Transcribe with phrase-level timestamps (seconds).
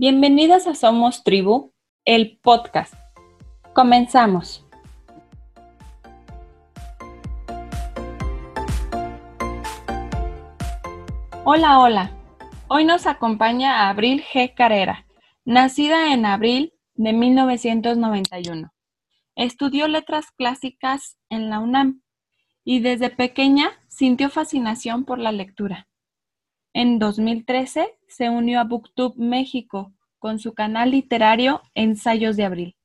[0.00, 1.74] Bienvenidas a Somos Tribu,
[2.06, 2.94] el podcast.
[3.74, 4.64] Comenzamos.
[11.44, 12.12] Hola, hola.
[12.68, 14.54] Hoy nos acompaña Abril G.
[14.54, 15.04] Carrera,
[15.44, 18.72] nacida en abril de 1991.
[19.36, 22.00] Estudió letras clásicas en la UNAM
[22.64, 25.89] y desde pequeña sintió fascinación por la lectura.
[26.72, 32.76] En 2013 se unió a Booktube México con su canal literario Ensayos de Abril.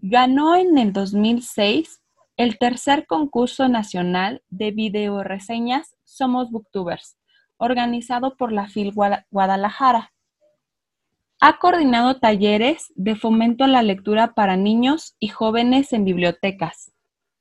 [0.00, 2.02] Ganó en el 2006
[2.36, 7.16] el tercer concurso nacional de videoreseñas Somos Booktubers,
[7.58, 8.92] organizado por la FIL
[9.30, 10.12] Guadalajara.
[11.40, 16.92] Ha coordinado talleres de fomento a la lectura para niños y jóvenes en bibliotecas.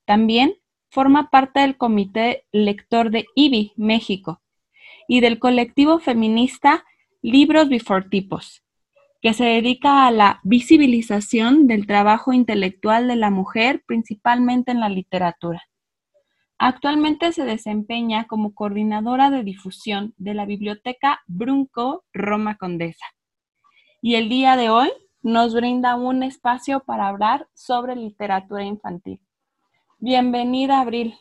[0.06, 0.54] También
[0.90, 4.42] forma parte del Comité Lector de IBI, México,
[5.08, 6.84] y del colectivo feminista
[7.22, 8.64] Libros Before Tipos,
[9.22, 14.90] que se dedica a la visibilización del trabajo intelectual de la mujer, principalmente en la
[14.90, 15.64] literatura.
[16.58, 23.06] Actualmente se desempeña como coordinadora de difusión de la Biblioteca Brunco Roma Condesa
[24.06, 24.92] y el día de hoy
[25.24, 29.20] nos brinda un espacio para hablar sobre literatura infantil.
[29.98, 31.16] Bienvenida, Abril.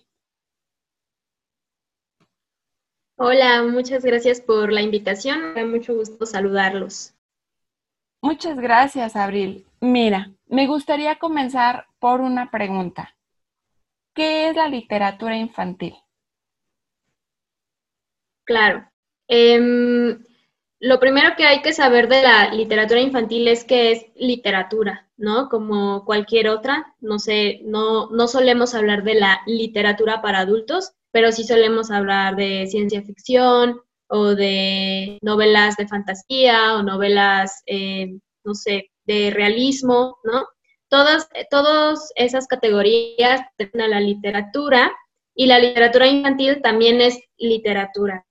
[3.17, 5.55] Hola, muchas gracias por la invitación.
[5.55, 7.15] Me da mucho gusto saludarlos.
[8.21, 9.65] Muchas gracias, Abril.
[9.81, 13.15] Mira, me gustaría comenzar por una pregunta.
[14.15, 15.95] ¿Qué es la literatura infantil?
[18.43, 18.91] Claro.
[19.29, 20.25] Em,
[20.81, 25.49] lo primero que hay que saber de la literatura infantil es que es literatura, ¿no?
[25.49, 31.31] Como cualquier otra, no sé, no, no solemos hablar de la literatura para adultos, pero
[31.31, 38.55] sí solemos hablar de ciencia ficción o de novelas de fantasía o novelas, eh, no
[38.55, 40.49] sé, de realismo, ¿no?
[40.89, 44.93] Todas, todas esas categorías de la literatura
[45.37, 48.27] y la literatura infantil también es literatura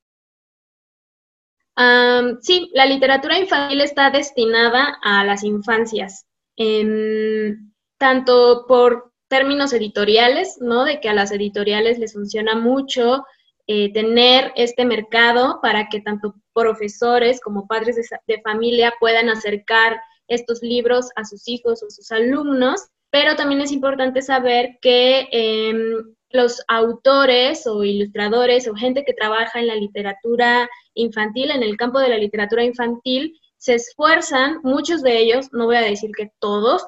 [2.42, 6.26] sí, la literatura infantil está destinada a las infancias,
[6.58, 10.86] em, tanto por términos editoriales, ¿no?
[10.86, 13.26] De que a las editoriales les funciona mucho
[13.66, 17.96] eh, tener este mercado para que tanto profesores como padres
[18.28, 22.80] de, familia puedan acercar estos libros a sus hijos o sus alumnos,
[23.10, 29.60] pero también es importante saber que em, los autores o ilustradores o gente que trabaja
[29.60, 35.18] en la literatura infantil, en el campo de la literatura infantil, se esfuerzan, muchos de
[35.18, 36.86] ellos, no voy a decir que todos,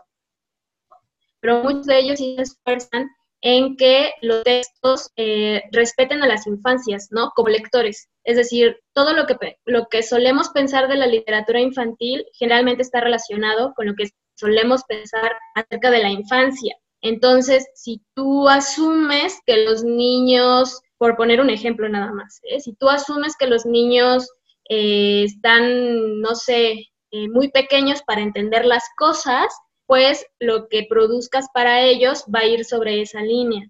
[1.46, 3.08] pero muchos de ellos sí se esfuerzan
[3.42, 7.30] en que los textos eh, respeten a las infancias, ¿no?
[7.36, 8.10] Como lectores.
[8.24, 9.36] Es decir, todo lo que,
[9.66, 14.86] lo que solemos pensar de la literatura infantil generalmente está relacionado con lo que solemos
[14.86, 16.76] pensar acerca de la infancia.
[17.02, 22.60] Entonces, si tú asumes que los niños, por poner un ejemplo nada más, ¿eh?
[22.60, 24.28] si tú asumes que los niños
[24.70, 29.54] eh, están, no sé, eh, muy pequeños para entender las cosas,
[29.86, 33.70] pues lo que produzcas para ellos va a ir sobre esa línea.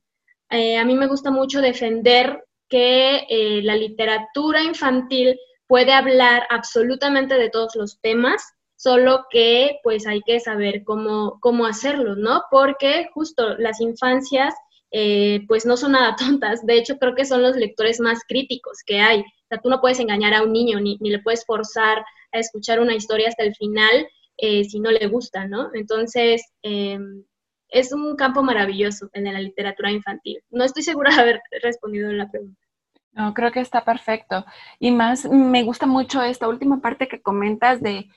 [0.50, 5.38] a mí me gusta mucho defender que la literatura infantil
[5.68, 11.66] puede hablar absolutamente de todos los temas, solo que pues hay que saber cómo, cómo
[11.66, 12.44] hacerlo, ¿no?
[12.52, 14.53] Porque justo las infancias
[14.92, 18.80] eh, pues no son nada tontas, de hecho creo que son los lectores más críticos
[18.86, 22.06] que hay, o sea, tú no puedes engañar a un niño ni, le puedes forzar
[22.32, 25.69] a escuchar una historia hasta el final eh, si no le gusta, ¿no?
[25.73, 27.23] Entonces, em,
[27.69, 30.41] es un campo maravilloso el de la literatura infantil.
[30.50, 32.59] No estoy segura de haber respondido la pregunta.
[33.12, 34.46] No, creo que está perfecto.
[34.79, 38.09] Y más, me gusta mucho esta última parte que comentas de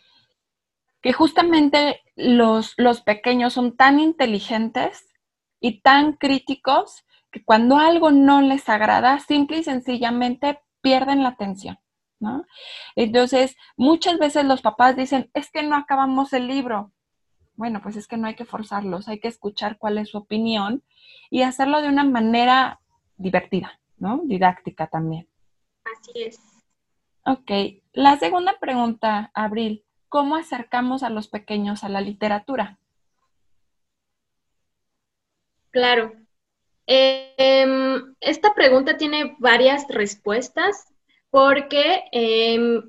[1.00, 5.08] que justamente los, los pequeños son tan inteligentes
[5.60, 11.78] y tan críticos que cuando algo no les agrada, simple y sencillamente pierden la atención,
[12.20, 12.44] ¿no?
[12.96, 16.92] Entonces, muchas veces los papás dicen, es que no acabamos el libro.
[17.54, 20.82] Bueno, pues es que no hay que forzarlos, hay que escuchar cuál es su opinión
[21.30, 22.80] y hacerlo de una manera
[23.16, 24.20] divertida, ¿no?
[24.24, 25.28] Didáctica también.
[25.84, 26.40] Así es.
[27.24, 29.84] Ok, la segunda pregunta, Abril.
[30.08, 32.78] ¿Cómo acercamos a los pequeños a la literatura?
[35.70, 36.12] Claro.
[36.86, 40.86] Em, esta pregunta tiene varias respuestas
[41.30, 42.82] porque em,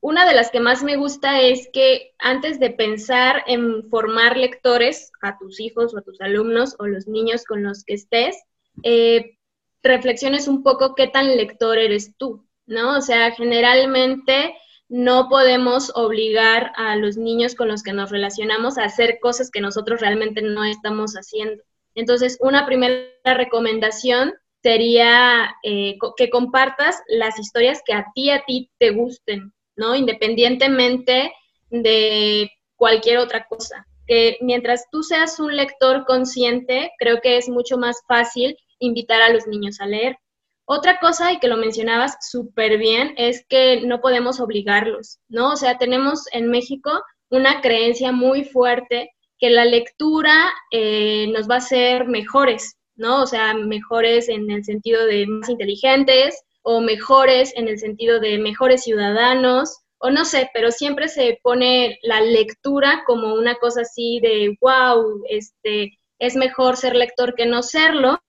[0.00, 5.12] una de las que más me gusta es que antes de pensar en formar lectores
[5.22, 8.36] a tus hijos o a tus alumnos o los niños con los que estés,
[8.82, 9.36] eh,
[9.82, 12.98] reflexiones un poco qué tan lector eres tú, ¿no?
[12.98, 14.54] O sea, generalmente
[14.88, 19.60] no podemos obligar a los niños con los que nos relacionamos a hacer cosas que
[19.60, 21.62] nosotros realmente no estamos haciendo.
[21.94, 24.34] Entonces, una primera recomendación
[24.66, 29.94] sería eh, que compartas las historias que a ti, a ti te gusten, ¿no?
[29.94, 31.32] Independientemente
[31.70, 33.86] de cualquier otra cosa.
[34.08, 39.28] Que mientras tú seas un lector consciente, creo que es mucho más fácil invitar a
[39.28, 40.16] los niños a leer.
[40.64, 45.52] Otra cosa, y que lo mencionabas súper bien, es que no podemos obligarlos, ¿no?
[45.52, 46.90] O sea, tenemos en México
[47.30, 53.22] una creencia muy fuerte que la lectura eh, nos va a hacer mejores, ¿no?
[53.22, 58.38] O sea, mejores en el sentido de más inteligentes o mejores en el sentido de
[58.38, 64.20] mejores ciudadanos, o no sé, pero siempre se pone la lectura como una cosa así
[64.20, 68.20] de, wow, este, es mejor ser lector que no serlo.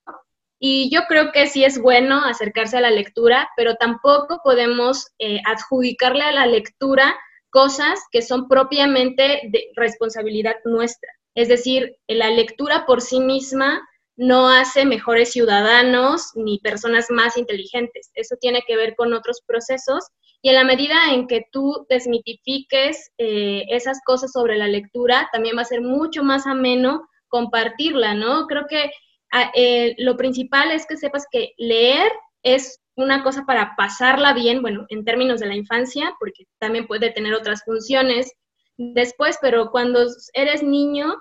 [0.60, 5.40] Y yo creo que sí es bueno acercarse a la lectura, pero tampoco podemos eh,
[5.46, 7.16] adjudicarle a la lectura
[7.50, 11.10] cosas que son propiamente de responsabilidad nuestra.
[11.36, 13.88] Es decir, la lectura por sí misma
[14.18, 18.10] no hace mejores ciudadanos ni personas más inteligentes.
[18.16, 20.04] Eso tiene que ver con otros procesos
[20.42, 25.58] y en la medida en que tú desmitifiques eh, esas cosas sobre la lectura, también
[25.58, 28.48] va a ser mucho más ameno compartirla, ¿no?
[28.48, 28.92] Creo que
[29.32, 32.12] ah, eh, lo principal es que sepas que leer
[32.44, 37.12] es una cosa para pasarla bien, bueno, en términos de la infancia, porque también puede
[37.12, 38.32] tener otras funciones
[38.78, 41.16] después, pero cuando eres niño,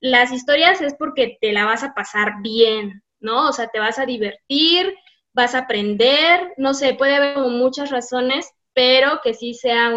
[0.00, 3.48] las historias es porque te la vas a pasar bien, ¿no?
[3.48, 4.94] O sea, te vas a divertir,
[5.32, 9.92] vas a aprender, no sé, puede haber muchas razones, pero que sí sea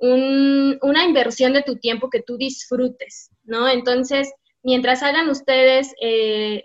[0.00, 3.68] una inversión de tu tiempo que tú disfrutes, ¿no?
[3.68, 4.32] Entonces,
[4.62, 6.64] mientras hagan ustedes eh,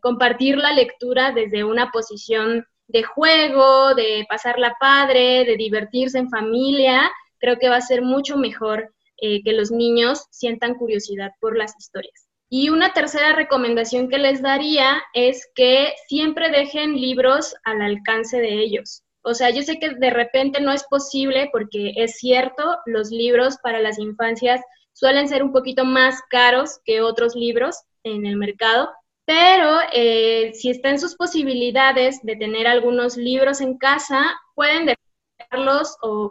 [0.00, 7.10] compartir la lectura desde una posición de juego, de pasarla padre, de divertirse en familia,
[7.38, 11.74] creo que va a ser mucho mejor eh, que los niños sientan curiosidad por las
[11.78, 12.28] historias.
[12.48, 18.60] Y una tercera recomendación que les daría es que siempre dejen libros al alcance de
[18.60, 19.02] ellos.
[19.22, 23.56] O sea, yo sé que de repente no es posible porque es cierto, los libros
[23.60, 24.60] para las infancias
[24.92, 28.88] suelen ser un poquito más caros que otros libros en el mercado,
[29.24, 34.94] pero eh, si está en sus posibilidades de tener algunos libros en casa, pueden
[35.40, 36.30] dejarlos o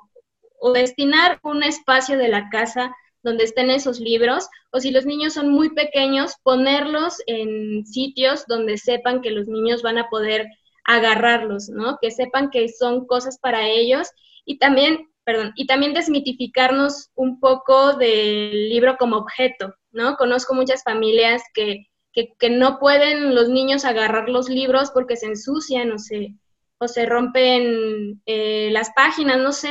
[0.66, 2.92] o destinar un espacio de la casa
[3.22, 8.80] donde estén esos libros, o si los niños son muy pequeños, ponerlos en sitios donde
[8.80, 10.48] sepan que los niños van a poder
[10.84, 12.00] agarrarlos, ¿no?
[12.02, 14.08] Que sepan que son cosas para ellos
[14.44, 20.16] y también, perdón, y también desmitificarnos un poco del libro como objeto, ¿no?
[20.16, 25.92] Conozco muchas familias que, que, no pueden los niños agarrar los libros porque se ensucian
[25.92, 26.34] o se,
[26.80, 29.70] o se rompen eh, las páginas, no sé,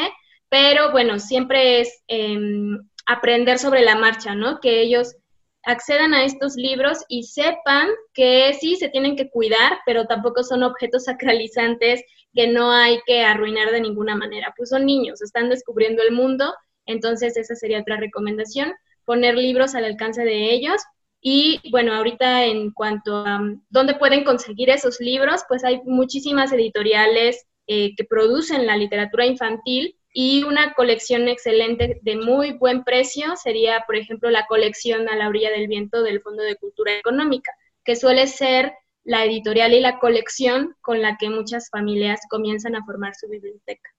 [0.55, 4.61] pero bueno, siempre es em, aprender sobre la marcha, ¿no?
[4.61, 5.17] Que ellos
[5.65, 10.63] accedan a estos libros y sepan que sí se tienen que cuidar, pero tampoco son
[10.63, 14.55] objetos sacralizantes que no hay que arruinar de ninguna manera.
[14.57, 16.55] Pues son niños, están descubriendo el mundo,
[16.87, 18.75] entonces esa sería otra recomendación,
[19.05, 20.81] poner libros al alcance de ellos.
[21.21, 26.53] Y bueno, ahorita en cuanto a um, dónde pueden conseguir esos libros, pues hay muchísimas
[26.53, 33.35] editoriales eh, que producen la literatura infantil y una colección excelente de muy buen precio
[33.37, 37.51] sería, por ejemplo, la colección A la orilla del viento del Fondo de Cultura Económica,
[37.83, 42.85] que suele ser la editorial y la colección con la que muchas familias comienzan a
[42.85, 43.91] formar su biblioteca.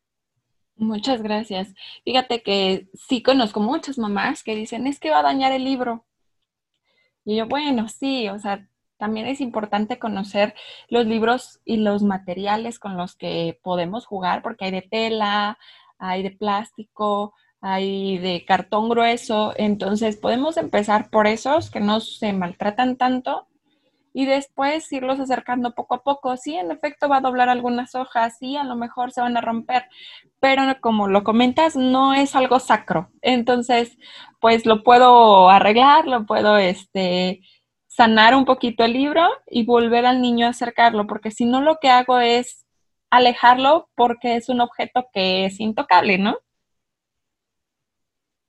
[0.78, 1.74] Muchas gracias.
[2.06, 6.06] Fíjate que sí conozco muchas mamás que dicen, es que va a dañar el libro.
[7.26, 10.56] Y yo, bueno, sí, o sea, también es importante conocer
[10.88, 15.58] los libros y los materiales con los que podemos jugar, porque hay de tela,
[15.98, 22.32] hay de plástico, hay de cartón grueso, entonces podemos empezar por esos que no se
[22.34, 23.48] maltratan tanto
[24.14, 26.38] y después irlos acercando poco a poco.
[26.38, 29.42] Sí, en efecto va a doblar algunas hojas, sí, a lo mejor se van a
[29.42, 29.90] romper,
[30.40, 33.10] pero como lo comentas, no es algo sacro.
[33.22, 33.98] Entonces,
[34.40, 37.42] pues lo puedo arreglar, lo puedo este
[37.88, 41.78] sanar un poquito el libro y volver al niño a acercarlo, porque si no lo
[41.82, 42.65] que hago es
[43.18, 46.38] alejarlo porque es un objeto que es intocable, ¿no?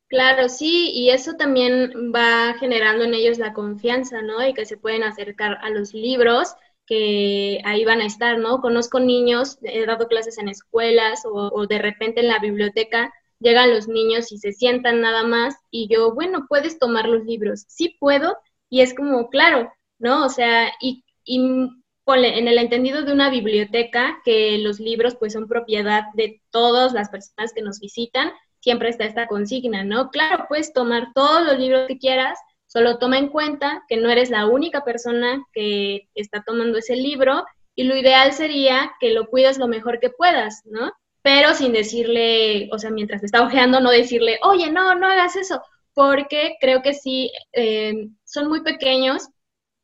[0.08, 4.46] Claro, sí, y eso también va generando en ellos la confianza, ¿no?
[4.46, 6.54] Y que se pueden acercar a los libros
[6.87, 8.61] que ahí van a estar, ¿no?
[8.61, 13.88] Conozco niños, he dado clases en escuelas o, de repente en la biblioteca llegan los
[13.88, 18.37] niños y se sientan nada más y yo, bueno, puedes tomar los libros, sí puedo,
[18.70, 20.25] y es como, claro, ¿no?
[20.25, 21.68] O sea, y, y
[22.14, 27.08] en el entendido de una biblioteca, que los libros pues son propiedad de todas las
[27.08, 30.10] personas que nos visitan, siempre está esta consigna, ¿no?
[30.10, 34.30] Claro, puedes tomar todos los libros que quieras, solo toma en cuenta que no eres
[34.30, 37.44] la única persona que está tomando ese libro
[37.75, 40.92] y lo ideal sería que lo cuides lo mejor que puedas, ¿no?
[41.22, 45.36] Pero sin decirle, o sea, mientras te está ojeando, no decirle, oye, no, no hagas
[45.36, 45.60] eso,
[45.92, 49.28] porque creo que sí, eh, son muy pequeños,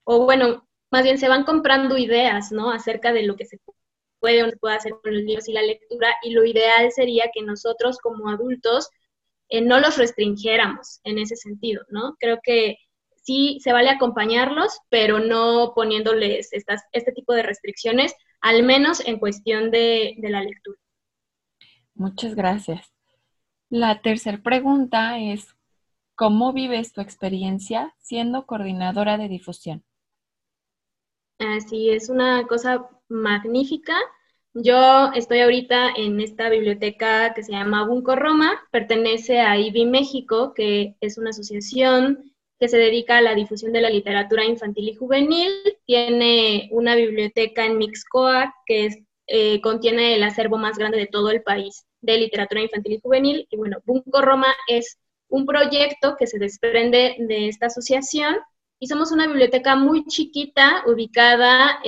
[0.05, 2.71] o bueno, más bien se van comprando ideas, ¿no?
[2.71, 3.59] Acerca de lo que se
[4.21, 6.93] puede o no se puede hacer con los libros y la lectura, y lo ideal
[6.93, 8.91] sería que nosotros como adultos
[9.49, 12.15] eh, no los restringiéramos en ese sentido, ¿no?
[12.21, 12.77] Creo que
[13.17, 19.19] sí se vale acompañarlos, pero no poniéndoles estas, este tipo de restricciones, al menos en
[19.19, 20.79] cuestión de, de la lectura.
[21.95, 22.93] Muchas gracias.
[23.71, 25.57] La tercera pregunta es,
[26.15, 29.85] ¿cómo vives tu experiencia siendo coordinadora de difusión?
[31.43, 33.97] Así es una cosa magnífica.
[34.55, 40.53] Yo estoy ahorita en esta biblioteca que se llama Bunco Roma, pertenece a IBI México,
[40.55, 44.95] que es una asociación que se dedica a la difusión de la literatura infantil y
[44.95, 45.51] juvenil.
[45.85, 51.43] Tiene una biblioteca en Mixcoa que eh, contiene el acervo más grande de todo el
[51.43, 53.49] país de literatura infantil y juvenil.
[53.51, 54.97] Y bueno, Bunco Roma es
[55.29, 58.37] un proyecto que se desprende de esta asociación
[58.83, 61.79] y somos una biblioteca muy chiquita ubicada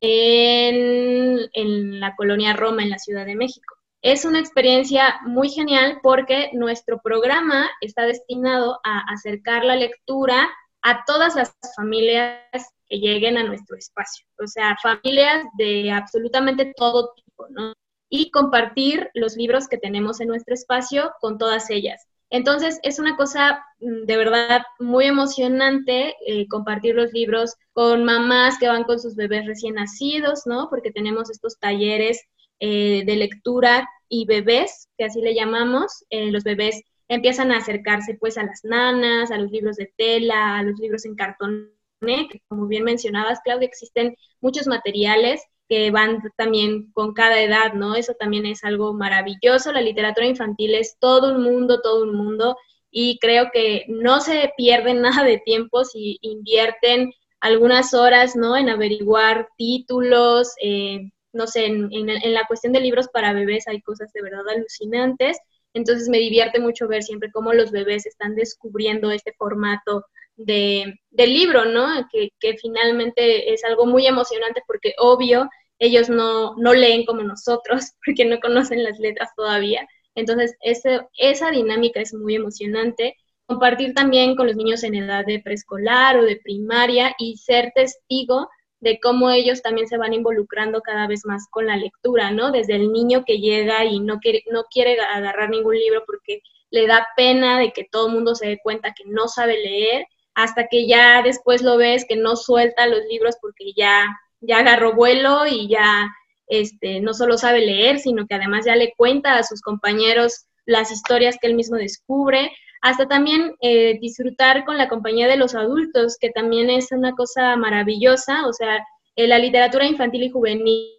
[0.00, 3.76] en, en la colonia Roma, en la Ciudad de México.
[4.02, 10.48] Es una experiencia muy genial porque nuestro programa está destinado a acercar la lectura
[10.82, 12.40] a todas las familias
[12.88, 17.74] que lleguen a nuestro espacio, o sea, familias de absolutamente todo tipo, ¿no?
[18.10, 22.08] Y compartir los libros que tenemos en nuestro espacio con todas ellas.
[22.30, 28.58] Entonces, es una cosa mm, de verdad muy emocionante eh, compartir los libros con mamás
[28.58, 30.68] que van con sus bebés recién nacidos, ¿no?
[30.70, 32.20] Porque tenemos estos talleres
[32.60, 36.04] eh, de lectura y bebés, que así le llamamos.
[36.10, 40.58] Eh, los bebés empiezan a acercarse pues a las nanas, a los libros de tela,
[40.58, 46.22] a los libros en cartón, que como bien mencionabas, Claudia, existen muchos materiales que van
[46.36, 47.94] también con cada edad, ¿no?
[47.94, 49.72] Eso también es algo maravilloso.
[49.72, 52.56] La literatura infantil es todo un mundo, todo un mundo,
[52.90, 58.56] y creo que no se pierden nada de tiempo si invierten algunas horas, ¿no?
[58.56, 64.12] En averiguar títulos, eh, no sé, en, la cuestión de libros para bebés hay cosas
[64.12, 65.38] de verdad alucinantes.
[65.74, 70.04] Entonces me divierte mucho ver siempre cómo los bebés están descubriendo este formato
[70.38, 72.08] de, del libro, ¿no?
[72.10, 72.30] Que,
[72.60, 78.40] finalmente es algo muy emocionante porque obvio ellos no, no leen como nosotros porque no
[78.40, 79.86] conocen las letras todavía.
[80.14, 83.16] Entonces ese, esa dinámica es muy emocionante.
[83.46, 88.48] Compartir también con los niños en edad de preescolar o de primaria y ser testigo
[88.80, 92.52] de cómo ellos también se van involucrando cada vez más con la lectura, ¿no?
[92.52, 96.86] Desde el niño que llega y no quiere, no quiere agarrar ningún libro porque le
[96.86, 100.06] da pena de que todo el mundo se dé cuenta que no sabe leer
[100.38, 104.06] hasta que ya después lo ves que no suelta los libros porque ya,
[104.40, 106.08] ya agarró vuelo y ya
[106.46, 110.92] este, no solo sabe leer, sino que además ya le cuenta a sus compañeros las
[110.92, 112.52] historias que él mismo descubre,
[112.82, 117.56] hasta también eh, disfrutar con la compañía de los adultos, que también es una cosa
[117.56, 118.78] maravillosa, o sea,
[119.16, 120.94] eh, la literatura infantil y juvenil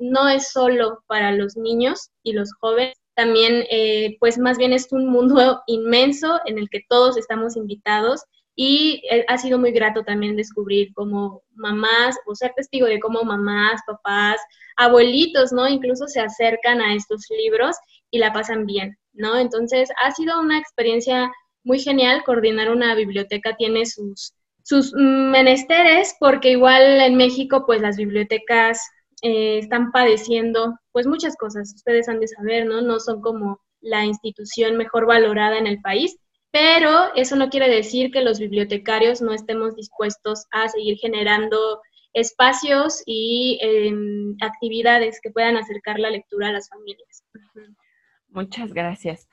[0.00, 4.90] no es solo para los niños y los jóvenes, también eh, pues más bien es
[4.90, 8.24] un mundo inmenso en el que todos estamos invitados
[8.60, 13.22] y eh, ha sido muy grato también descubrir cómo mamás, o ser testigo de cómo
[13.22, 14.40] mamás, papás,
[14.76, 15.68] abuelitos, ¿no?
[15.68, 17.76] Incluso se acercan a estos libros
[18.10, 19.38] y la pasan bien, ¿no?
[19.38, 21.30] Entonces, ha sido una experiencia
[21.62, 22.24] muy genial.
[22.24, 24.34] Coordinar una biblioteca tiene sus,
[24.64, 28.82] sus menesteres, porque igual en México, pues las bibliotecas
[29.22, 32.80] eh, están padeciendo, pues muchas cosas, ustedes han de saber, ¿no?
[32.82, 36.18] No son como la institución mejor valorada en el país
[36.50, 41.80] pero eso no quiere decir que los bibliotecarios no estemos dispuestos a seguir generando
[42.14, 47.24] espacios y em, actividades que puedan acercar la lectura a las familias.
[48.28, 49.28] Muchas gracias.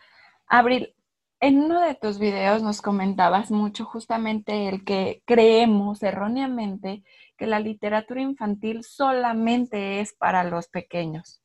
[0.48, 0.94] Abril,
[1.40, 7.04] en uno de tus videos nos comentabas mucho justamente el que creemos erróneamente
[7.38, 11.42] que la literatura infantil solamente es para los pequeños.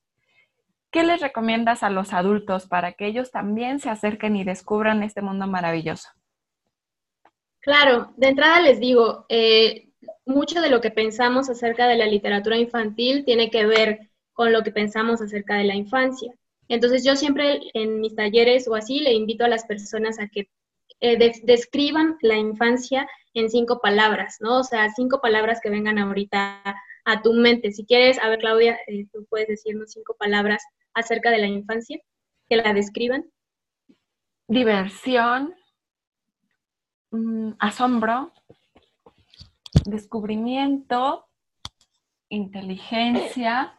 [0.91, 5.23] ¿Qué les recomiendas a los adultos para que ellos también se acerquen y descubran este
[5.23, 6.09] mundo maravilloso?
[7.61, 9.91] Claro, de entrada les digo, eh,
[10.27, 14.63] mucho de lo que pensamos acerca de la literatura infantil tiene que ver con lo
[14.63, 16.33] que pensamos acerca de la infancia.
[16.69, 20.49] Entonces yo siempre en mis talleres o así le invito a las personas a que
[21.01, 24.61] eh, describan la infancia en cinco palabras, ¿no?
[24.61, 26.63] O sea, cinco palabras que vengan ahorita
[27.05, 27.73] a tu mente.
[27.73, 30.63] Si quieres, a ver, Claudia, eh, tú puedes decirnos cinco palabras
[30.95, 32.01] acerca de la infancia
[32.49, 33.31] que la describan.
[34.49, 35.55] Diversión,
[37.11, 38.33] mm, asombro,
[39.85, 41.27] descubrimiento,
[42.29, 43.79] inteligencia,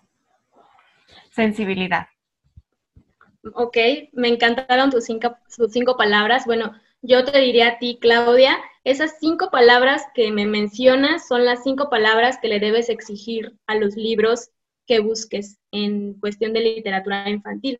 [1.31, 2.07] sensibilidad.
[3.55, 3.77] Ok,
[4.13, 6.45] me encantaron tus cinco, tus cinco palabras.
[6.45, 11.63] Bueno, yo te diría a ti, Claudia, esas cinco palabras que me mencionas son las
[11.63, 14.51] cinco palabras que le debes exigir a los libros
[14.91, 17.79] que busques en cuestión de literatura infantil.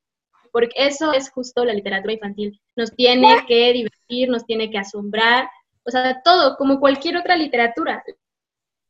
[0.53, 2.57] Porque eso es justo la literatura infantil.
[2.77, 5.49] Nos tiene que divertir, nos tiene que asombrar,
[5.83, 8.01] o sea, todo, como cualquier otra literatura.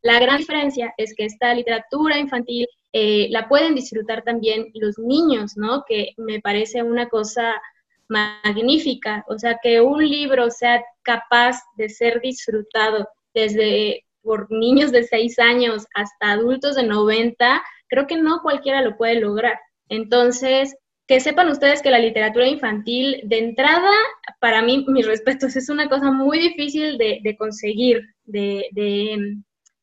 [0.04, 5.58] La gran diferencia es que esta literatura infantil eh, la pueden disfrutar también los niños,
[5.58, 5.84] ¿no?
[5.88, 7.60] Que me parece una cosa
[8.08, 15.04] magnífica, o sea, que un libro sea capaz de ser disfrutado desde por niños de
[15.04, 19.60] 6 años hasta adultos de 90, creo que no cualquiera lo puede lograr.
[19.90, 20.76] Entonces,
[21.08, 23.92] que sepan ustedes que la literatura infantil, de entrada,
[24.40, 29.36] para mí, mis respetos, es una cosa muy difícil de, conseguir, de, de,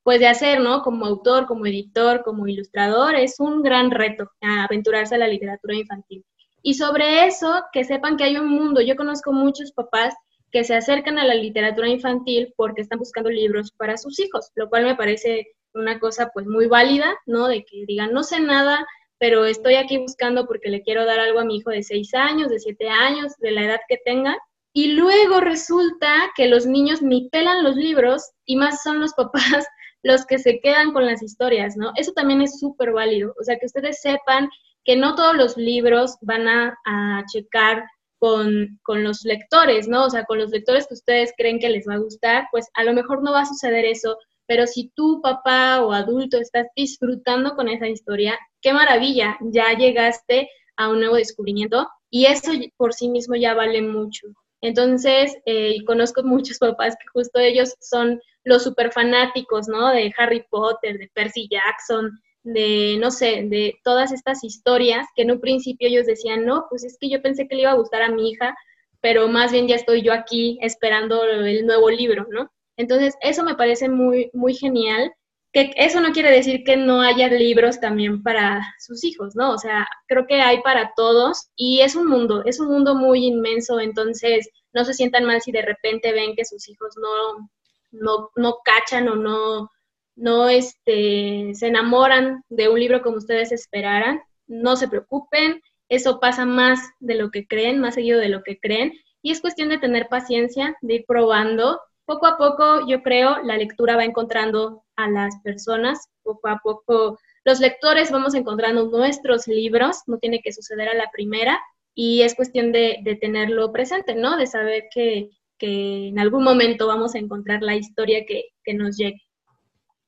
[0.03, 0.81] pues de hacer, ¿no?
[0.83, 6.25] Como autor, como editor, como ilustrador, es un gran reto aventurarse a la literatura infantil.
[6.63, 8.81] Y sobre eso, que sepan que hay un mundo.
[8.81, 10.15] Yo conozco muchos papás
[10.51, 14.71] que se acercan a la literatura infantil porque están buscando libros para sus hijos, lo
[14.71, 17.49] cual me parece una cosa pues muy válida, ¿no?
[17.49, 18.87] De que digan, no sé nada,
[19.19, 22.51] pero estoy aquí buscando porque le quiero dar algo a mi hijo de seis años,
[22.51, 24.37] de siete años, de la edad que tenga.
[24.73, 29.67] Y luego resulta que los niños ni pelan los libros y más son los papás
[30.03, 31.93] los que se quedan con las historias, ¿no?
[31.97, 33.35] Eso también es súper válido.
[33.41, 34.49] O sea, que ustedes sepan
[34.85, 37.85] que no todos los libros van a, checar
[38.19, 40.07] con, los lectores, ¿no?
[40.07, 42.85] O sea, con los lectores que ustedes creen que les va a gustar, pues a
[42.85, 44.17] lo mejor no va a suceder eso,
[44.49, 50.49] pero si tú, papá o adulto, estás disfrutando con esa historia, qué maravilla, ya llegaste
[50.79, 54.27] a un nuevo descubrimiento y eso por sí mismo ya vale mucho.
[54.63, 59.91] Entonces, eh, conozco muchos papás que justo ellos son los super fanáticos, ¿no?
[59.91, 65.33] De Harry Potter, de Percy Jackson, de, no sé, de todas estas historias que en
[65.33, 68.01] un principio ellos decían, no, pues es que yo pensé que le iba a gustar
[68.01, 68.57] a mi hija,
[69.03, 72.51] pero más bien ya estoy yo aquí esperando el nuevo libro, ¿no?
[72.79, 75.13] Entonces, eso me parece muy, muy genial,
[75.53, 79.53] que eso no quiere decir que no haya libros también para sus hijos, ¿no?
[79.53, 83.27] O sea, creo que hay para todos y es un mundo, es un mundo muy
[83.27, 87.51] inmenso, entonces no se sientan mal si de repente ven que sus hijos no,
[87.91, 89.71] no, no cachan o no,
[90.17, 96.45] no este, se enamoran de un libro como ustedes esperaran, no se preocupen, eso pasa
[96.45, 99.79] más de lo que creen, más seguido de lo que creen, y es cuestión de
[99.79, 101.81] tener paciencia, de ir probando.
[102.09, 107.19] Poco a poco, yo creo, la lectura va encontrando a las personas, poco a poco
[107.45, 111.61] los lectores vamos encontrando nuestros libros, no tiene que suceder a la primera,
[111.95, 114.39] y es cuestión de, tenerlo presente, ¿no?
[114.39, 115.29] De saber que,
[115.61, 119.21] en algún momento vamos a encontrar la historia que, que nos llegue.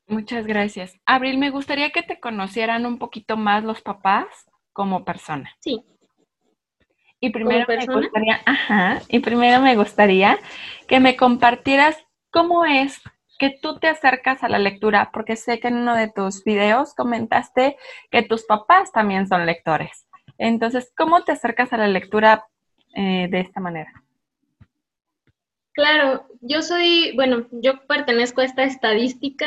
[0.07, 0.99] Muchas gracias.
[1.05, 4.27] Abril, me gustaría que te conocieran un poquito más los papás
[4.73, 5.55] como persona.
[5.61, 5.85] Sí.
[7.21, 10.39] Y primero me gustaría, ajá, y primero me gustaría
[10.89, 11.99] que me compartieras
[12.31, 13.01] cómo es
[13.39, 16.95] que tú te acercas a la lectura, porque sé que en uno de tus videos
[16.95, 17.77] comentaste
[18.11, 20.07] que tus papás también son lectores.
[20.39, 22.47] Entonces, ¿cómo te acercas a la lectura
[22.95, 23.93] eh, de esta manera?
[25.73, 29.47] Claro, yo soy, bueno, yo pertenezco a esta estadística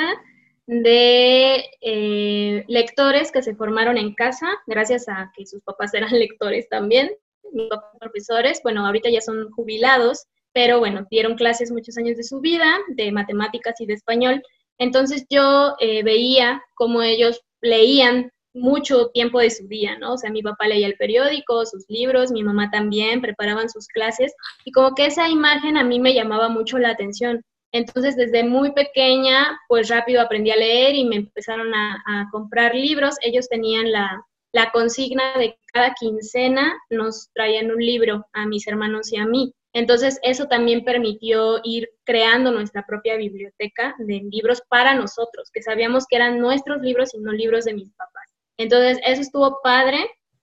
[0.66, 6.70] de eh, lectores que se formaron en casa, gracias a que sus papás eran lectores
[6.70, 7.12] también,
[7.52, 12.40] mis profesores, bueno, ahorita ya son jubilados, pero bueno, dieron clases muchos años de su
[12.40, 14.42] vida, de matemáticas y de español.
[14.78, 20.14] Entonces yo eh, veía cómo ellos leían mucho tiempo de su día, ¿no?
[20.14, 24.34] O sea, mi papá leía el periódico, sus libros, mi mamá también, preparaban sus clases
[24.64, 27.44] y como que esa imagen a mí me llamaba mucho la atención.
[27.72, 33.16] Entonces, desde muy pequeña, pues rápido aprendí a leer y me empezaron a, comprar libros.
[33.22, 34.24] Ellos tenían la,
[34.54, 39.54] la, consigna de cada quincena nos traían un libro a mis hermanos y a mí.
[39.74, 46.06] Entonces, eso también permitió ir creando nuestra propia biblioteca de libros para nosotros, que sabíamos
[46.08, 48.34] que eran nuestros libros y no libros de mis papás.
[48.58, 49.98] Entonces, eso estuvo padre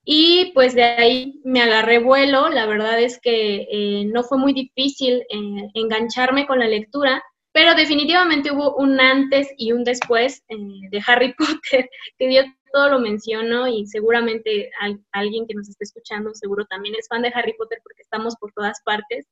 [0.04, 2.48] y pues de ahí me agarré vuelo.
[2.48, 7.74] La verdad es que eh, no fue muy difícil eh, engancharme con la lectura, pero
[7.74, 10.56] definitivamente hubo un antes y un después eh,
[10.90, 14.70] de Harry Potter, que yo todo lo menciono y seguramente
[15.12, 18.52] alguien que nos esté escuchando seguro también es fan de Harry Potter porque estamos por
[18.52, 19.26] todas partes.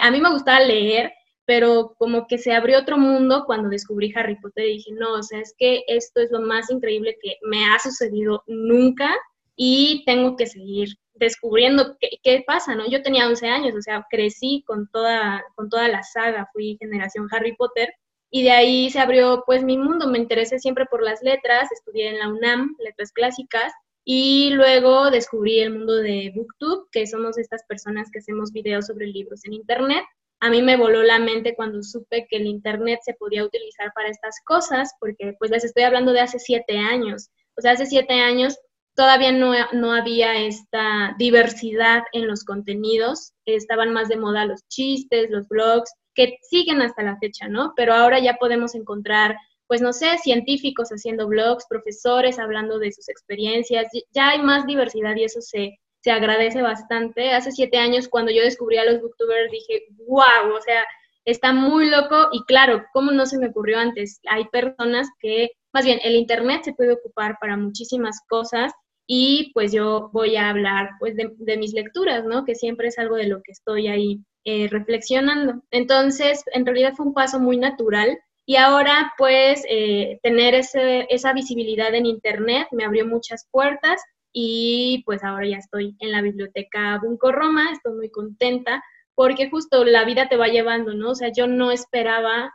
[0.00, 1.12] a mí me gustaba leer,
[1.44, 5.22] pero como que se abrió otro mundo cuando descubrí Harry Potter y dije, no, o
[5.22, 9.16] sea, es que esto es lo más increíble que me ha sucedido nunca
[9.56, 12.88] y tengo que seguir descubriendo qué, qué, pasa, ¿no?
[12.88, 17.28] Yo tenía 11 años, o sea, crecí con toda, con toda la saga, fui generación
[17.32, 17.92] Harry Potter,
[18.30, 22.08] y de ahí se abrió pues mi mundo, me interesé siempre por las letras, estudié
[22.08, 23.72] en la UNAM, letras clásicas,
[24.04, 29.06] y luego descubrí el mundo de Booktube, que somos estas personas que hacemos videos sobre
[29.06, 30.02] libros en Internet.
[30.40, 34.08] A mí me voló la mente cuando supe que el Internet se podía utilizar para
[34.08, 37.28] estas cosas, porque pues les estoy hablando de hace siete años.
[37.56, 38.58] O sea, hace siete años
[38.94, 45.30] todavía no, no, había esta diversidad en los contenidos, estaban más de moda los chistes,
[45.30, 47.74] los blogs, que siguen hasta la fecha, ¿no?
[47.76, 49.36] Pero ahora ya podemos encontrar,
[49.68, 55.14] pues no sé, científicos haciendo blogs, profesores hablando de sus experiencias, ya hay más diversidad
[55.14, 57.30] y eso se, se agradece bastante.
[57.30, 60.84] Hace siete años cuando yo descubrí a los booktubers dije, wow, o sea,
[61.24, 64.20] está muy loco y claro, ¿cómo no se me ocurrió antes?
[64.28, 68.72] Hay personas que, más bien, el Internet se puede ocupar para muchísimas cosas
[69.06, 72.44] y pues yo voy a hablar pues de, mis lecturas, ¿no?
[72.44, 75.62] Que siempre es algo de lo que estoy ahí eh, reflexionando.
[75.70, 81.94] Entonces, en realidad fue un paso muy natural y ahora pues eh, tener esa visibilidad
[81.94, 84.00] en Internet me abrió muchas puertas
[84.32, 88.82] y pues ahora ya estoy en la biblioteca Bunco Roma, estoy muy contenta
[89.14, 91.10] porque justo la vida te va llevando, ¿no?
[91.10, 92.50] O sea, yo no esperaba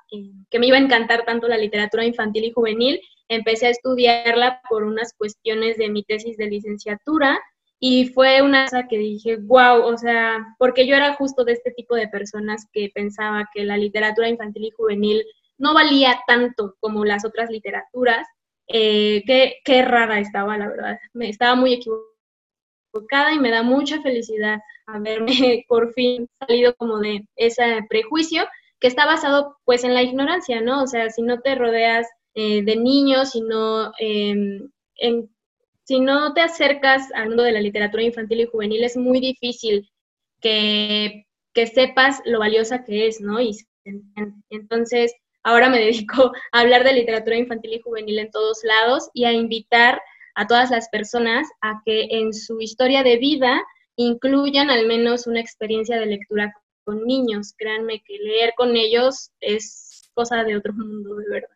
[0.50, 4.84] que me iba a encantar tanto la literatura infantil y juvenil empecé a estudiarla por
[4.84, 7.40] unas cuestiones de mi tesis de licenciatura
[7.86, 11.72] y fue una cosa que dije, wow, o sea, porque yo era justo de este
[11.72, 15.22] tipo de personas que pensaba que la literatura infantil y juvenil
[15.58, 18.26] no valía tanto como las otras literaturas.
[18.70, 20.98] Eh, qué, qué rara estaba, la verdad.
[21.12, 25.26] Me estaba muy equivocada y me da mucha felicidad haberme
[25.68, 28.46] por fin salido como de ese prejuicio
[28.80, 30.84] que está basado pues en la ignorancia, ¿no?
[30.84, 34.70] O sea, si no te rodeas eh, de niños, si no, em,
[35.84, 39.90] si no te acercas al mundo de la literatura infantil y juvenil, es muy difícil
[40.42, 43.42] que, que sepas lo valiosa que es, ¿no?
[43.42, 43.58] Y
[44.50, 49.26] entonces, ahora me dedico a hablar de literatura infantil y juvenil en todos lados y
[49.26, 50.02] a invitar
[50.36, 53.62] a todas las personas a que en su historia de vida
[53.96, 56.54] incluyan al menos una experiencia de lectura
[56.86, 57.54] con niños.
[57.58, 61.50] Créanme que leer con ellos es cosa de otro mundo, de verdad.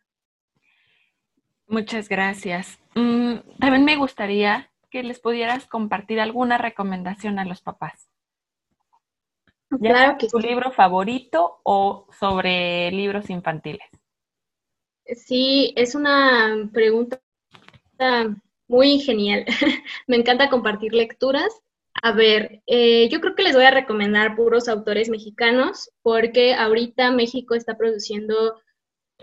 [1.68, 2.78] Muchas gracias.
[2.94, 8.08] Mm, también me gustaría que les pudieras compartir alguna recomendación a los papás.
[9.80, 13.86] claro que tu libro favorito o sobre libros infantiles.
[15.04, 17.20] Sí, es una pregunta
[18.66, 19.44] muy genial.
[20.06, 21.52] me encanta compartir lecturas.
[22.02, 27.10] A ver, eh, yo creo que les voy a recomendar puros autores mexicanos porque ahorita
[27.10, 28.60] México está produciendo,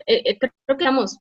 [0.06, 1.20] eh, eh, creo que vamos,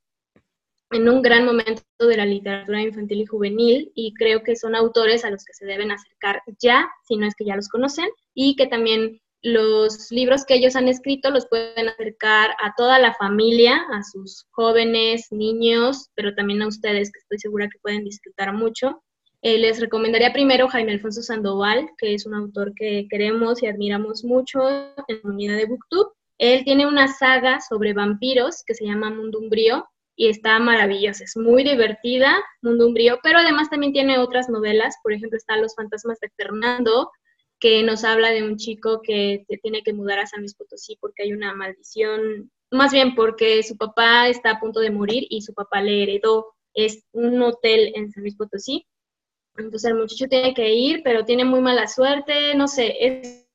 [0.94, 5.24] en un gran momento de la literatura infantil y juvenil y creo que son autores
[5.24, 8.54] a los que se deben acercar ya, si no es que ya los conocen, y
[8.54, 13.84] que también los libros que ellos han escrito los pueden acercar a toda la familia,
[13.92, 19.02] a sus jóvenes, niños, pero también a ustedes, que estoy segura que pueden disfrutar mucho.
[19.42, 24.24] Eh, les recomendaría primero Jaime Alfonso Sandoval, que es un autor que queremos y admiramos
[24.24, 26.12] mucho en la comunidad de Booktube.
[26.38, 31.36] Él tiene una saga sobre vampiros que se llama Mundo Umbrío, y está maravillosa, es
[31.36, 36.20] muy divertida, Mundo Umbrío, pero además también tiene otras novelas, por ejemplo está Los fantasmas
[36.20, 37.10] de Fernando,
[37.58, 40.96] que nos habla de un chico que se tiene que mudar a San Luis Potosí
[41.00, 45.42] porque hay una maldición, más bien porque su papá está a punto de morir y
[45.42, 48.86] su papá le heredó, es un hotel en San Luis Potosí,
[49.56, 53.46] entonces el muchacho tiene que ir, pero tiene muy mala suerte, no sé, es,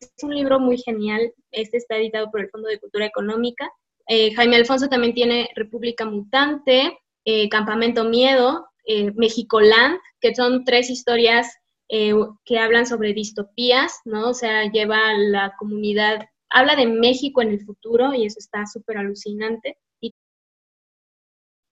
[0.00, 3.70] es un libro muy genial, este está editado por el Fondo de Cultura Económica,
[4.12, 10.90] eh, Jaime Alfonso también tiene República Mutante, eh, Campamento Miedo, eh, Mexicoland, que son tres
[10.90, 11.56] historias
[11.88, 14.28] que hablan sobre distopías, ¿no?
[14.28, 18.98] O sea, lleva la comunidad, habla de México en el futuro y eso está súper
[18.98, 19.76] alucinante.
[20.00, 20.14] Y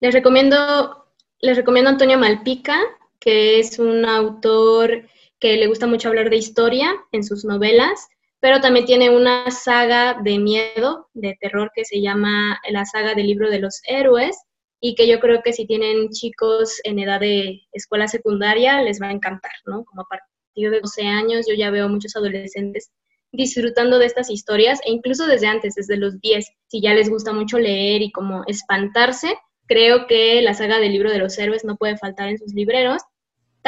[0.01, 1.07] les recomiendo,
[1.41, 2.81] les recomiendo a Antonio Malpica,
[3.21, 8.09] que es un autor que le gusta mucho hablar de historia en sus novelas
[8.41, 13.27] pero también tiene una saga de miedo, de terror, que se llama la saga del
[13.27, 14.37] libro de los héroes,
[14.81, 19.09] y que yo creo que si tienen chicos en edad de escuela secundaria, les va
[19.09, 19.85] a encantar, ¿no?
[19.85, 22.91] Como a partir de 12 años, yo ya veo muchos adolescentes
[23.33, 27.33] disfrutando de estas historias, e incluso desde antes, desde los 10, si ya les gusta
[27.33, 29.35] mucho leer y como espantarse,
[29.67, 33.03] creo que la saga del libro de los héroes no puede faltar en sus libreros,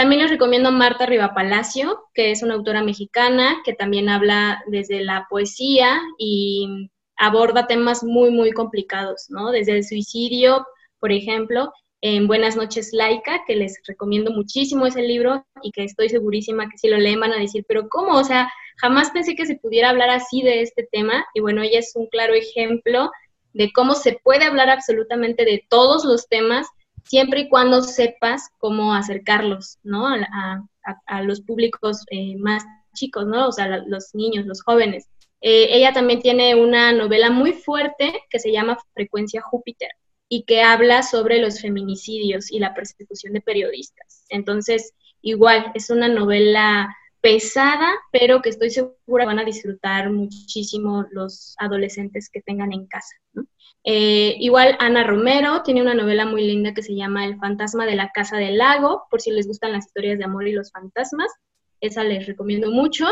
[0.01, 5.27] también les recomiendo Marta Rivapalacio, que es una autora mexicana que también habla desde la
[5.29, 9.51] poesía y aborda temas muy, muy complicados, ¿no?
[9.51, 10.67] Desde el suicidio,
[11.01, 16.09] por ejemplo, en Buenas noches Laica, que les recomiendo muchísimo ese libro y que estoy
[16.09, 18.15] segurísima que si lo leen van a decir, pero ¿cómo?
[18.15, 21.81] O sea, jamás pensé que se pudiera hablar así de este tema y bueno, ella
[21.81, 23.11] es un claro ejemplo
[23.53, 26.69] de cómo se puede hablar absolutamente de todos los temas
[27.05, 30.07] siempre y cuando sepas cómo acercarlos, ¿no?
[30.09, 30.63] A,
[31.23, 33.49] los públicos eh, más chicos, ¿no?
[33.49, 35.09] O sea, los niños, los jóvenes.
[35.41, 39.91] Eh, ella también tiene una novela muy fuerte que se llama Frecuencia Júpiter
[40.29, 44.25] y que habla sobre los feminicidios y la persecución de periodistas.
[44.29, 51.55] Entonces, igual, es una novela pesada, pero que estoy segura van a disfrutar muchísimo los
[51.59, 53.15] adolescentes que tengan en casa.
[53.85, 57.97] Eh, igual Ana Romero tiene una novela muy linda que se llama El fantasma de
[57.97, 61.33] la casa del lago, por si les gustan las historias de amor y los fantasmas.
[61.81, 63.07] Esa les recomiendo mucho.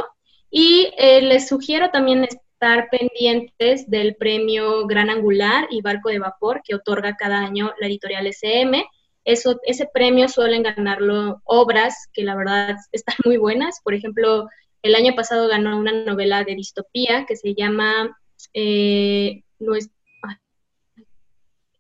[0.51, 6.62] Y eh, les sugiero también estar pendientes del premio Gran Angular y Barco de Vapor
[6.64, 8.85] que otorga cada año la editorial SM.
[9.29, 13.79] Eso, ese premio suelen ganarlo obras que la verdad están muy buenas.
[13.85, 14.49] Por ejemplo,
[14.83, 18.19] el año pasado ganó una novela de distopía que se llama
[18.55, 19.43] eh,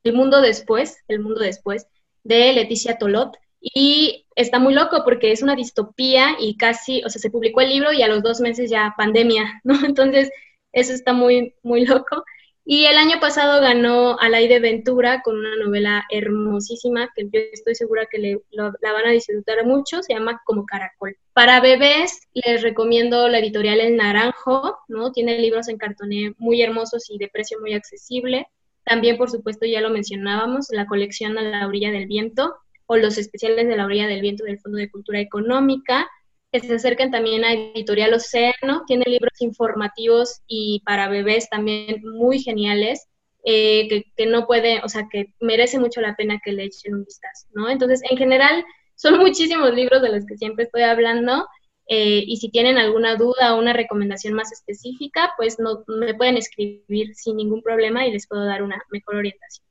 [0.04, 1.86] El mundo después, El mundo después,
[2.22, 3.34] de Leticia Tolot.
[3.62, 7.70] Y está muy loco porque es una distopía y casi, o sea, se publicó el
[7.70, 9.86] libro y a los dos meses ya pandemia, ¿no?
[9.86, 10.30] Entonces,
[10.72, 12.24] eso está muy, muy loco.
[12.70, 18.06] Y el año pasado ganó Alaide Ventura con una novela hermosísima que yo estoy segura
[18.10, 21.16] que le, la van a disfrutar mucho, se llama Como Caracol.
[21.32, 25.12] Para bebés les recomiendo la editorial El Naranjo, ¿no?
[25.12, 28.48] Tiene libros en cartoné muy hermosos y de precio muy accesible.
[28.84, 32.54] También, por supuesto, ya lo mencionábamos, la colección A la orilla del viento,
[32.84, 36.06] o los especiales de la orilla del viento del Fondo de Cultura Económica,
[36.52, 42.40] que se acercan también a Editorial Océano, tiene libros informativos y para bebés también muy
[42.40, 43.06] geniales,
[43.44, 47.04] eh, que, no puede, o sea, que merece mucho la pena que le echen un
[47.04, 47.68] vistazo, ¿no?
[47.68, 51.46] Entonces, en general, son muchísimos libros de los que siempre estoy hablando,
[51.90, 56.36] eh, y si tienen alguna duda o una recomendación más específica, pues no, me pueden
[56.36, 59.66] escribir sin ningún problema y les puedo dar una mejor orientación.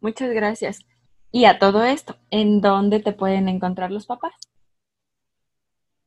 [0.00, 0.80] Muchas gracias.
[1.30, 4.32] Y a todo esto, ¿en dónde te pueden encontrar los papás?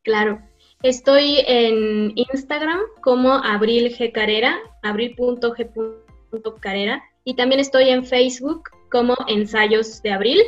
[0.08, 0.42] Claro,
[0.84, 4.14] estoy en Instagram como Abril G.
[4.14, 10.42] Carrera, abril.g.carrera, y también estoy en Facebook como Ensayos de Abril.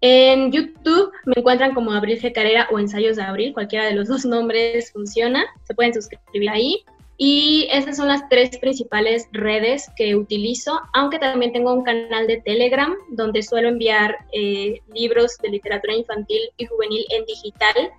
[0.00, 2.32] En YouTube me encuentran como Abril G.
[2.32, 6.84] Carrera o Ensayos de Abril, cualquiera de los dos nombres funciona, se pueden suscribir ahí.
[7.18, 12.40] Y esas son las tres principales redes que utilizo, aunque también tengo un canal de
[12.40, 17.92] Telegram donde suelo enviar eh, libros de literatura infantil y juvenil en digital,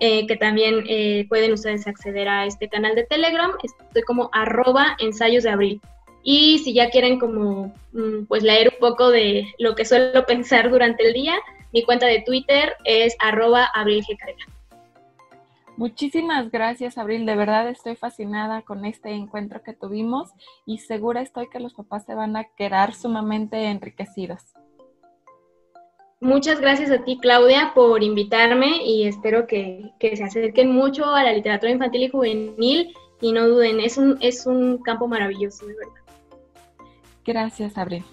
[0.00, 3.52] eh, que también eh, pueden ustedes acceder a este canal de Telegram.
[3.62, 5.80] Estoy como arroba ensayos de abril.
[6.22, 10.70] Y si ya quieren como mm, pues leer un poco de lo que suelo pensar
[10.70, 11.34] durante el día,
[11.72, 13.70] mi cuenta de Twitter es arroba.
[15.76, 17.26] Muchísimas gracias, Abril.
[17.26, 20.30] De verdad estoy fascinada con este encuentro que tuvimos
[20.66, 24.54] y segura estoy que los papás se van a quedar sumamente enriquecidos.
[26.24, 31.34] Muchas gracias a ti, Claudia, por invitarme y espero que, se acerquen mucho a la
[31.34, 35.92] literatura infantil y juvenil y no duden, es un, es un campo maravilloso, de verdad.
[37.26, 38.04] Gracias, Abril.